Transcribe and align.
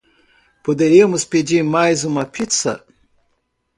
Poderíamos 0.63 1.23
pedir 1.25 1.61
mais 1.63 2.03
uma 2.03 2.25
pizza 2.25 2.83